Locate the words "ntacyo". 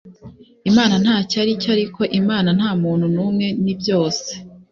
1.03-1.35